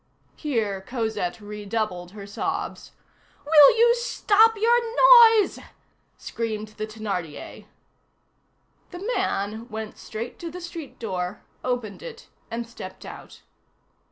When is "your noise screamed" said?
4.57-6.69